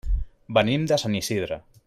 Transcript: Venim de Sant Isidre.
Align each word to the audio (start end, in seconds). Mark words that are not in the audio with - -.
Venim 0.59 0.87
de 0.93 0.99
Sant 1.03 1.19
Isidre. 1.21 1.61